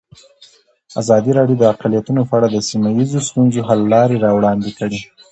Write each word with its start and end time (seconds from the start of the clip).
ازادي 1.01 1.31
راډیو 1.39 1.59
د 1.59 1.63
اقلیتونه 1.73 2.21
په 2.29 2.33
اړه 2.37 2.47
د 2.51 2.57
سیمه 2.69 2.89
ییزو 2.97 3.19
ستونزو 3.29 3.61
حل 3.67 3.81
لارې 3.93 4.21
راوړاندې 4.25 4.71
کړې. 4.79 4.99